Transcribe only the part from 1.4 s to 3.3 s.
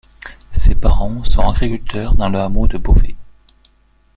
agriculteurs dans le hameau de Beauvais.